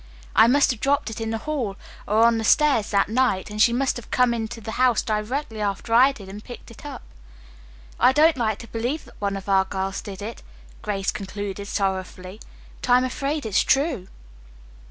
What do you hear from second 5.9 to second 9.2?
I did and picked it up. I don't like to believe